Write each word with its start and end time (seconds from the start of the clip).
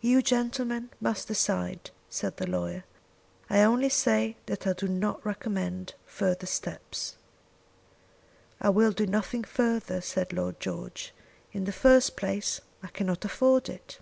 "You, 0.00 0.22
gentlemen, 0.22 0.88
must 1.02 1.28
decide," 1.28 1.90
said 2.08 2.38
the 2.38 2.46
lawyer. 2.46 2.84
"I 3.50 3.60
only 3.60 3.90
say 3.90 4.36
that 4.46 4.66
I 4.66 4.72
do 4.72 4.88
not 4.88 5.20
recommend 5.22 5.92
further 6.06 6.46
steps." 6.46 7.16
"I 8.58 8.70
will 8.70 8.92
do 8.92 9.06
nothing 9.06 9.44
further," 9.44 10.00
said 10.00 10.32
Lord 10.32 10.60
George. 10.60 11.12
"In 11.52 11.64
the 11.64 11.72
first 11.72 12.16
place 12.16 12.62
I 12.82 12.86
cannot 12.86 13.22
afford 13.26 13.68
it." 13.68 13.98